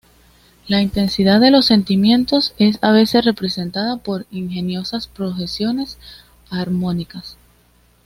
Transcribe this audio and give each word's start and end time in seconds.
La 0.67 0.81
intensidad 0.81 1.39
de 1.39 1.51
los 1.51 1.67
sentimientos 1.67 2.55
es 2.57 2.79
a 2.81 2.91
veces 2.91 3.23
representada 3.23 3.97
por 3.97 4.25
ingeniosas 4.31 5.07
progresiones 5.07 5.99
armónicas. 6.49 7.37